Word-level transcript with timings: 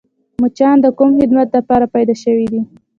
مچان 0.41 0.75
د 0.81 0.85
کوم 0.97 1.09
خدمت 1.19 1.47
دپاره 1.55 1.85
پیدا 1.95 2.15
شوي 2.23 2.45
دي؟ 2.51 2.61